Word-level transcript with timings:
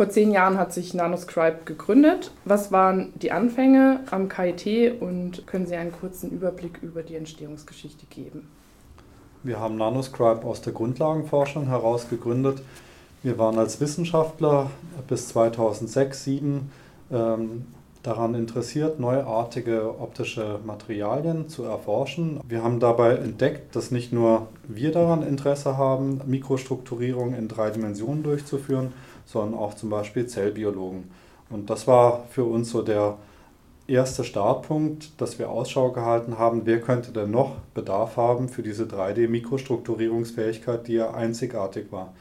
Vor 0.00 0.08
zehn 0.08 0.30
Jahren 0.30 0.56
hat 0.56 0.72
sich 0.72 0.94
Nanoscribe 0.94 1.58
gegründet. 1.66 2.32
Was 2.46 2.72
waren 2.72 3.12
die 3.16 3.32
Anfänge 3.32 4.00
am 4.10 4.30
KIT 4.30 4.98
und 4.98 5.46
können 5.46 5.66
Sie 5.66 5.76
einen 5.76 5.92
kurzen 5.92 6.30
Überblick 6.30 6.78
über 6.80 7.02
die 7.02 7.16
Entstehungsgeschichte 7.16 8.06
geben? 8.06 8.48
Wir 9.42 9.60
haben 9.60 9.76
Nanoscribe 9.76 10.46
aus 10.46 10.62
der 10.62 10.72
Grundlagenforschung 10.72 11.66
heraus 11.66 12.08
gegründet. 12.08 12.62
Wir 13.22 13.36
waren 13.36 13.58
als 13.58 13.78
Wissenschaftler 13.82 14.70
bis 15.06 15.28
2006, 15.28 16.24
2007 16.24 16.72
ähm, 17.12 17.66
daran 18.02 18.34
interessiert, 18.34 18.98
neuartige 18.98 20.00
optische 20.00 20.60
Materialien 20.64 21.50
zu 21.50 21.64
erforschen. 21.64 22.40
Wir 22.48 22.64
haben 22.64 22.80
dabei 22.80 23.16
entdeckt, 23.16 23.76
dass 23.76 23.90
nicht 23.90 24.12
nur 24.14 24.48
wir 24.66 24.92
daran 24.92 25.22
Interesse 25.22 25.76
haben, 25.76 26.22
Mikrostrukturierung 26.24 27.34
in 27.34 27.48
drei 27.48 27.68
Dimensionen 27.68 28.22
durchzuführen, 28.22 28.94
sondern 29.30 29.58
auch 29.58 29.74
zum 29.74 29.90
Beispiel 29.90 30.26
Zellbiologen. 30.26 31.10
Und 31.50 31.70
das 31.70 31.86
war 31.86 32.24
für 32.30 32.44
uns 32.44 32.70
so 32.70 32.82
der 32.82 33.16
erste 33.86 34.24
Startpunkt, 34.24 35.20
dass 35.20 35.38
wir 35.38 35.50
Ausschau 35.50 35.92
gehalten 35.92 36.38
haben, 36.38 36.62
wer 36.64 36.80
könnte 36.80 37.12
denn 37.12 37.30
noch 37.30 37.56
Bedarf 37.74 38.16
haben 38.16 38.48
für 38.48 38.62
diese 38.62 38.84
3D-Mikrostrukturierungsfähigkeit, 38.84 40.88
die 40.88 40.94
ja 40.94 41.12
einzigartig 41.12 41.92
war. 41.92 42.14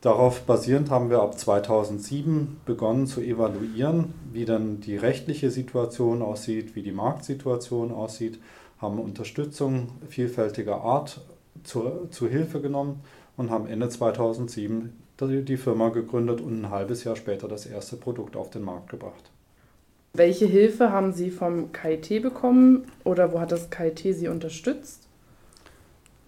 Darauf 0.00 0.40
basierend 0.42 0.90
haben 0.90 1.10
wir 1.10 1.22
ab 1.22 1.38
2007 1.38 2.60
begonnen 2.64 3.06
zu 3.06 3.20
evaluieren, 3.20 4.14
wie 4.32 4.44
dann 4.44 4.80
die 4.80 4.96
rechtliche 4.96 5.52
Situation 5.52 6.22
aussieht, 6.22 6.74
wie 6.74 6.82
die 6.82 6.90
Marktsituation 6.90 7.92
aussieht, 7.92 8.40
haben 8.80 8.98
Unterstützung 8.98 9.90
vielfältiger 10.08 10.80
Art 10.80 11.20
zu, 11.62 12.08
zu 12.10 12.28
Hilfe 12.28 12.60
genommen 12.60 13.00
und 13.36 13.50
haben 13.50 13.68
Ende 13.68 13.88
2007 13.88 15.01
die 15.26 15.56
Firma 15.56 15.88
gegründet 15.88 16.40
und 16.40 16.62
ein 16.62 16.70
halbes 16.70 17.04
Jahr 17.04 17.16
später 17.16 17.48
das 17.48 17.66
erste 17.66 17.96
Produkt 17.96 18.36
auf 18.36 18.50
den 18.50 18.62
Markt 18.62 18.90
gebracht. 18.90 19.30
Welche 20.14 20.46
Hilfe 20.46 20.92
haben 20.92 21.12
Sie 21.12 21.30
vom 21.30 21.72
KIT 21.72 22.22
bekommen 22.22 22.84
oder 23.04 23.32
wo 23.32 23.40
hat 23.40 23.50
das 23.50 23.70
KIT 23.70 24.14
Sie 24.14 24.28
unterstützt? 24.28 25.08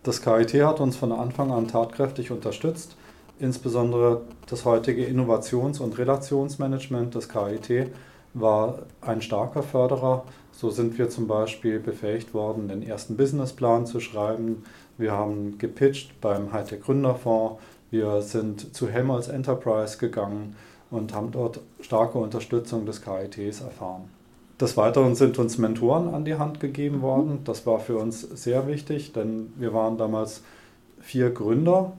Das 0.02 0.22
KIT 0.22 0.54
hat 0.62 0.80
uns 0.80 0.96
von 0.96 1.12
Anfang 1.12 1.50
an 1.50 1.68
tatkräftig 1.68 2.30
unterstützt. 2.30 2.96
Insbesondere 3.38 4.22
das 4.46 4.64
heutige 4.64 5.04
Innovations- 5.04 5.80
und 5.80 5.98
Relationsmanagement 5.98 7.14
des 7.14 7.28
KIT 7.28 7.90
war 8.32 8.80
ein 9.00 9.22
starker 9.22 9.62
Förderer. 9.62 10.24
So 10.52 10.70
sind 10.70 10.96
wir 10.98 11.10
zum 11.10 11.26
Beispiel 11.26 11.80
befähigt 11.80 12.32
worden, 12.32 12.68
den 12.68 12.82
ersten 12.82 13.16
Businessplan 13.16 13.86
zu 13.86 14.00
schreiben. 14.00 14.64
Wir 14.98 15.12
haben 15.12 15.58
gepitcht 15.58 16.20
beim 16.20 16.52
Hightech 16.52 16.82
Gründerfonds. 16.82 17.60
Wir 17.94 18.22
sind 18.22 18.74
zu 18.74 18.88
Helmholtz 18.88 19.28
Enterprise 19.28 19.98
gegangen 19.98 20.56
und 20.90 21.14
haben 21.14 21.30
dort 21.30 21.60
starke 21.80 22.18
Unterstützung 22.18 22.86
des 22.86 23.02
KITs 23.02 23.60
erfahren. 23.60 24.10
Des 24.60 24.76
Weiteren 24.76 25.14
sind 25.14 25.38
uns 25.38 25.58
Mentoren 25.58 26.12
an 26.12 26.24
die 26.24 26.34
Hand 26.34 26.58
gegeben 26.58 27.02
worden. 27.02 27.42
Das 27.44 27.66
war 27.66 27.78
für 27.78 27.96
uns 27.96 28.22
sehr 28.22 28.66
wichtig, 28.66 29.12
denn 29.12 29.52
wir 29.54 29.72
waren 29.72 29.96
damals 29.96 30.42
vier 30.98 31.30
Gründer. 31.30 31.92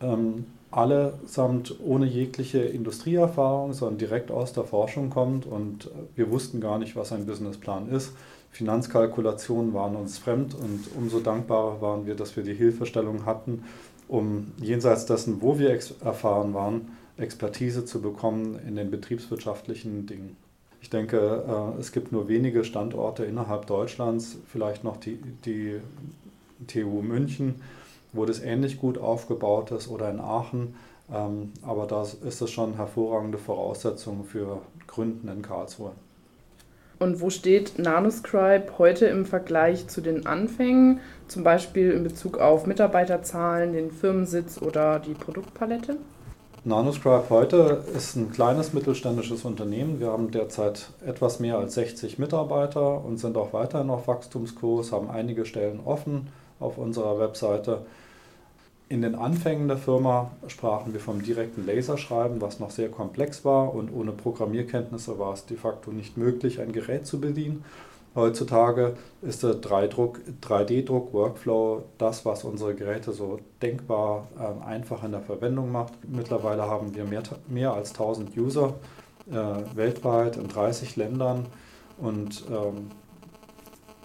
Ähm, 0.00 0.46
allesamt 0.70 1.76
ohne 1.84 2.06
jegliche 2.06 2.60
Industrieerfahrung, 2.60 3.74
sondern 3.74 3.98
direkt 3.98 4.30
aus 4.30 4.54
der 4.54 4.64
Forschung 4.64 5.10
kommt 5.10 5.44
und 5.44 5.90
wir 6.16 6.30
wussten 6.30 6.62
gar 6.62 6.78
nicht, 6.78 6.96
was 6.96 7.12
ein 7.12 7.26
Businessplan 7.26 7.90
ist. 7.90 8.14
Finanzkalkulationen 8.52 9.74
waren 9.74 9.96
uns 9.96 10.16
fremd 10.16 10.54
und 10.54 10.88
umso 10.96 11.20
dankbarer 11.20 11.82
waren 11.82 12.06
wir, 12.06 12.14
dass 12.14 12.36
wir 12.36 12.42
die 12.42 12.54
Hilfestellung 12.54 13.26
hatten, 13.26 13.64
um 14.12 14.52
jenseits 14.60 15.06
dessen, 15.06 15.40
wo 15.40 15.58
wir 15.58 15.70
erfahren 15.70 16.52
waren, 16.52 16.90
Expertise 17.16 17.86
zu 17.86 18.02
bekommen 18.02 18.58
in 18.68 18.76
den 18.76 18.90
betriebswirtschaftlichen 18.90 20.06
Dingen. 20.06 20.36
Ich 20.82 20.90
denke, 20.90 21.44
äh, 21.48 21.80
es 21.80 21.92
gibt 21.92 22.12
nur 22.12 22.28
wenige 22.28 22.62
Standorte 22.64 23.24
innerhalb 23.24 23.66
Deutschlands, 23.66 24.36
vielleicht 24.46 24.84
noch 24.84 24.98
die, 24.98 25.18
die 25.46 25.80
TU 26.66 27.00
München, 27.00 27.62
wo 28.12 28.26
das 28.26 28.40
ähnlich 28.40 28.78
gut 28.78 28.98
aufgebaut 28.98 29.70
ist 29.70 29.88
oder 29.88 30.10
in 30.10 30.20
Aachen. 30.20 30.74
Ähm, 31.10 31.52
aber 31.62 31.86
da 31.86 32.02
ist 32.02 32.42
das 32.42 32.50
schon 32.50 32.74
hervorragende 32.74 33.38
Voraussetzung 33.38 34.24
für 34.24 34.60
Gründen 34.86 35.28
in 35.28 35.40
Karlsruhe. 35.40 35.92
Und 37.02 37.20
wo 37.20 37.30
steht 37.30 37.80
Nanoscribe 37.80 38.78
heute 38.78 39.06
im 39.06 39.26
Vergleich 39.26 39.88
zu 39.88 40.00
den 40.00 40.24
Anfängen, 40.24 41.00
zum 41.26 41.42
Beispiel 41.42 41.90
in 41.90 42.04
Bezug 42.04 42.38
auf 42.38 42.64
Mitarbeiterzahlen, 42.64 43.72
den 43.72 43.90
Firmensitz 43.90 44.62
oder 44.62 45.00
die 45.00 45.14
Produktpalette? 45.14 45.96
Nanoscribe 46.62 47.24
heute 47.28 47.82
ist 47.96 48.14
ein 48.14 48.30
kleines 48.30 48.72
mittelständisches 48.72 49.44
Unternehmen. 49.44 49.98
Wir 49.98 50.12
haben 50.12 50.30
derzeit 50.30 50.90
etwas 51.04 51.40
mehr 51.40 51.58
als 51.58 51.74
60 51.74 52.20
Mitarbeiter 52.20 53.04
und 53.04 53.18
sind 53.18 53.36
auch 53.36 53.52
weiterhin 53.52 53.90
auf 53.90 54.06
Wachstumskurs, 54.06 54.92
haben 54.92 55.10
einige 55.10 55.44
Stellen 55.44 55.80
offen 55.84 56.28
auf 56.60 56.78
unserer 56.78 57.18
Webseite. 57.18 57.80
In 58.92 59.00
den 59.00 59.14
Anfängen 59.14 59.68
der 59.68 59.78
Firma 59.78 60.32
sprachen 60.48 60.92
wir 60.92 61.00
vom 61.00 61.22
direkten 61.22 61.64
Laserschreiben, 61.64 62.42
was 62.42 62.60
noch 62.60 62.70
sehr 62.70 62.90
komplex 62.90 63.42
war 63.42 63.74
und 63.74 63.90
ohne 63.90 64.12
Programmierkenntnisse 64.12 65.18
war 65.18 65.32
es 65.32 65.46
de 65.46 65.56
facto 65.56 65.92
nicht 65.92 66.18
möglich, 66.18 66.60
ein 66.60 66.72
Gerät 66.72 67.06
zu 67.06 67.18
bedienen. 67.18 67.64
Heutzutage 68.14 68.98
ist 69.22 69.44
der 69.44 69.62
3D-Druck-Workflow 69.62 71.84
das, 71.96 72.26
was 72.26 72.44
unsere 72.44 72.74
Geräte 72.74 73.12
so 73.12 73.40
denkbar 73.62 74.28
äh, 74.38 74.62
einfach 74.66 75.02
in 75.04 75.12
der 75.12 75.22
Verwendung 75.22 75.72
macht. 75.72 75.94
Mittlerweile 76.06 76.64
haben 76.64 76.94
wir 76.94 77.06
mehr, 77.06 77.22
mehr 77.48 77.72
als 77.72 77.92
1000 77.92 78.36
User 78.36 78.74
äh, 79.30 79.34
weltweit 79.74 80.36
in 80.36 80.48
30 80.48 80.96
Ländern 80.96 81.46
und 81.96 82.44
ähm, 82.50 82.90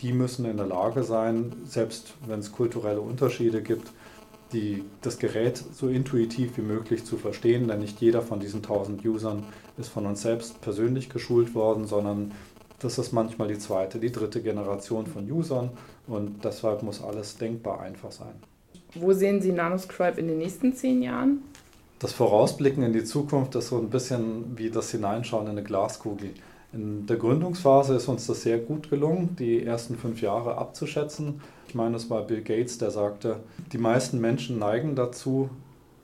die 0.01 0.13
müssen 0.13 0.45
in 0.45 0.55
der 0.55 0.67
Lage 0.67 1.03
sein, 1.03 1.51
selbst 1.65 2.13
wenn 2.25 2.39
es 2.39 2.53
kulturelle 2.53 3.01
Unterschiede 3.01 3.61
gibt, 3.61 3.91
die, 4.53 4.83
das 5.01 5.19
Gerät 5.19 5.57
so 5.57 5.87
intuitiv 5.89 6.57
wie 6.57 6.61
möglich 6.61 7.05
zu 7.05 7.17
verstehen, 7.17 7.67
denn 7.67 7.79
nicht 7.79 7.99
jeder 7.99 8.21
von 8.21 8.39
diesen 8.39 8.57
1000 8.57 9.05
Usern 9.05 9.43
ist 9.77 9.89
von 9.89 10.05
uns 10.05 10.21
selbst 10.21 10.61
persönlich 10.61 11.09
geschult 11.09 11.53
worden, 11.53 11.85
sondern 11.85 12.31
das 12.79 12.97
ist 12.97 13.11
manchmal 13.11 13.47
die 13.47 13.57
zweite, 13.57 13.99
die 13.99 14.11
dritte 14.11 14.41
Generation 14.41 15.07
von 15.07 15.29
Usern 15.29 15.71
und 16.07 16.43
deshalb 16.43 16.83
muss 16.83 17.03
alles 17.03 17.37
denkbar 17.37 17.81
einfach 17.81 18.11
sein. 18.11 18.35
Wo 18.93 19.13
sehen 19.13 19.41
Sie 19.41 19.51
Nanoscribe 19.51 20.19
in 20.19 20.27
den 20.27 20.37
nächsten 20.37 20.73
zehn 20.73 21.01
Jahren? 21.01 21.41
Das 21.99 22.13
Vorausblicken 22.13 22.83
in 22.83 22.93
die 22.93 23.03
Zukunft 23.03 23.55
ist 23.55 23.69
so 23.69 23.77
ein 23.77 23.89
bisschen 23.89 24.57
wie 24.57 24.69
das 24.69 24.91
Hineinschauen 24.91 25.45
in 25.45 25.51
eine 25.51 25.63
Glaskugel. 25.63 26.29
In 26.73 27.05
der 27.07 27.17
Gründungsphase 27.17 27.95
ist 27.95 28.07
uns 28.07 28.27
das 28.27 28.41
sehr 28.41 28.57
gut 28.57 28.89
gelungen, 28.89 29.35
die 29.39 29.63
ersten 29.63 29.95
fünf 29.95 30.21
Jahre 30.21 30.57
abzuschätzen. 30.57 31.41
Ich 31.67 31.75
meine, 31.75 31.95
es 31.95 32.09
war 32.09 32.23
Bill 32.23 32.41
Gates, 32.41 32.77
der 32.77 32.91
sagte, 32.91 33.37
die 33.71 33.77
meisten 33.77 34.19
Menschen 34.19 34.59
neigen 34.59 34.95
dazu, 34.95 35.49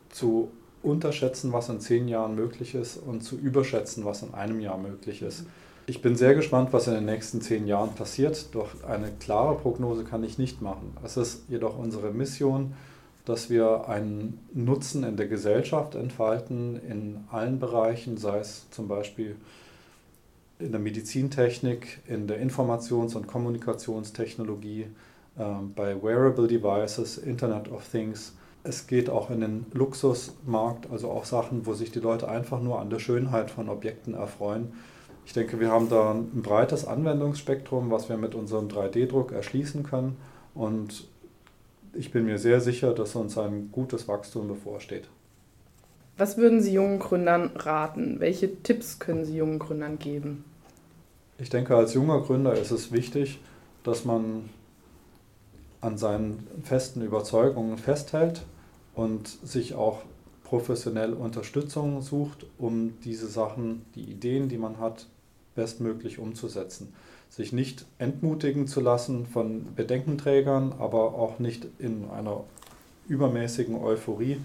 zu 0.10 0.50
unterschätzen, 0.82 1.54
was 1.54 1.70
in 1.70 1.80
zehn 1.80 2.08
Jahren 2.08 2.36
möglich 2.36 2.76
ist 2.76 2.98
und 2.98 3.22
zu 3.22 3.38
überschätzen, 3.38 4.06
was 4.06 4.22
in 4.22 4.34
einem 4.34 4.60
Jahr 4.60 4.78
möglich 4.78 5.22
ist. 5.22 5.46
Ich 5.86 6.02
bin 6.02 6.16
sehr 6.16 6.34
gespannt, 6.34 6.72
was 6.72 6.88
in 6.88 6.94
den 6.94 7.06
nächsten 7.06 7.42
zehn 7.42 7.68
Jahren 7.68 7.94
passiert, 7.94 8.56
doch 8.56 8.70
eine 8.88 9.12
klare 9.20 9.56
Prognose 9.56 10.06
kann 10.06 10.24
ich 10.24 10.38
nicht 10.38 10.62
machen. 10.62 10.96
Es 11.04 11.18
ist 11.18 11.44
jedoch 11.50 11.78
unsere 11.78 12.12
Mission, 12.12 12.74
dass 13.26 13.50
wir 13.50 13.90
einen 13.90 14.40
Nutzen 14.54 15.04
in 15.04 15.18
der 15.18 15.28
Gesellschaft 15.28 15.96
entfalten, 15.96 16.80
in 16.88 17.24
allen 17.32 17.60
Bereichen, 17.60 18.18
sei 18.18 18.40
es 18.40 18.70
zum 18.70 18.88
Beispiel 18.88 19.36
in 20.60 20.72
der 20.72 20.80
Medizintechnik, 20.80 22.02
in 22.08 22.28
der 22.28 22.42
Informations- 22.42 23.16
und 23.16 23.28
Kommunikationstechnologie, 23.28 24.88
äh, 25.38 25.44
bei 25.76 26.02
Wearable 26.02 26.48
Devices, 26.48 27.18
Internet 27.18 27.72
of 27.72 27.88
Things. 27.90 28.34
Es 28.64 28.88
geht 28.88 29.10
auch 29.10 29.30
in 29.30 29.42
den 29.42 29.66
Luxusmarkt, 29.74 30.90
also 30.90 31.10
auch 31.10 31.26
Sachen, 31.26 31.66
wo 31.66 31.74
sich 31.74 31.92
die 31.92 32.00
Leute 32.00 32.30
einfach 32.30 32.62
nur 32.62 32.80
an 32.80 32.90
der 32.90 33.00
Schönheit 33.00 33.52
von 33.52 33.68
Objekten 33.68 34.14
erfreuen. 34.14 34.74
Ich 35.26 35.34
denke, 35.34 35.60
wir 35.60 35.70
haben 35.70 35.90
da 35.90 36.12
ein 36.12 36.42
breites 36.42 36.86
Anwendungsspektrum, 36.86 37.92
was 37.92 38.10
wir 38.10 38.18
mit 38.18 38.36
unserem 38.36 38.68
3D-Druck 38.68 39.32
erschließen 39.32 39.84
können. 39.84 40.18
Und 40.54 41.08
ich 41.94 42.12
bin 42.12 42.26
mir 42.26 42.38
sehr 42.38 42.60
sicher, 42.60 42.94
dass 42.94 43.16
uns 43.16 43.38
ein 43.38 43.70
gutes 43.72 44.08
Wachstum 44.08 44.48
bevorsteht. 44.48 45.10
Was 46.18 46.38
würden 46.38 46.62
Sie 46.62 46.74
jungen 46.74 47.00
Gründern 47.00 47.52
raten? 47.56 48.20
Welche 48.20 48.62
Tipps 48.62 49.00
können 49.00 49.26
Sie 49.26 49.36
jungen 49.36 49.60
Gründern 49.60 49.98
geben? 49.98 50.46
Ich 51.40 51.50
denke, 51.50 51.76
als 51.76 51.96
junger 51.96 52.22
Gründer 52.22 52.54
ist 52.54 52.72
es 52.72 52.92
wichtig, 52.92 53.40
dass 53.84 54.06
man 54.06 54.50
an 55.82 55.98
seinen 55.98 56.48
festen 56.64 57.02
Überzeugungen 57.02 57.78
festhält 57.78 58.44
und 58.94 59.28
sich 59.28 59.74
auch 59.74 60.04
professionell 60.44 61.14
Unterstützung 61.14 62.02
sucht, 62.02 62.46
um 62.60 62.94
diese 63.04 63.28
Sachen, 63.28 63.84
die 63.96 64.04
Ideen, 64.04 64.50
die 64.50 64.60
man 64.60 64.80
hat, 64.80 65.08
bestmöglich 65.56 66.20
umzusetzen. 66.20 66.94
Sich 67.30 67.54
nicht 67.54 67.86
entmutigen 67.98 68.68
zu 68.68 68.80
lassen 68.80 69.26
von 69.26 69.74
Bedenkenträgern, 69.76 70.74
aber 70.78 71.16
auch 71.16 71.40
nicht 71.40 71.68
in 71.80 72.08
einer 72.12 72.44
übermäßigen 73.08 73.76
Euphorie 73.76 74.38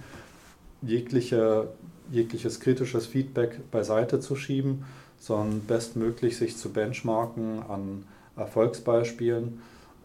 jegliche 0.82 1.68
jegliches 2.10 2.60
kritisches 2.60 3.06
Feedback 3.06 3.70
beiseite 3.70 4.20
zu 4.20 4.36
schieben, 4.36 4.84
sondern 5.18 5.60
bestmöglich 5.66 6.36
sich 6.36 6.56
zu 6.56 6.70
benchmarken 6.70 7.62
an 7.68 8.04
Erfolgsbeispielen 8.36 9.60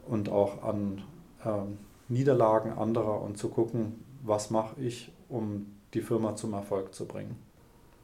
und 0.07 0.29
auch 0.29 0.63
an 0.63 1.01
ähm, 1.45 1.77
Niederlagen 2.09 2.71
anderer 2.73 3.21
und 3.21 3.37
zu 3.37 3.49
gucken, 3.49 4.03
was 4.23 4.49
mache 4.49 4.81
ich, 4.81 5.11
um 5.29 5.67
die 5.93 6.01
Firma 6.01 6.35
zum 6.35 6.53
Erfolg 6.53 6.93
zu 6.93 7.05
bringen. 7.05 7.35